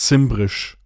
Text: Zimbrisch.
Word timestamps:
Zimbrisch. 0.00 0.79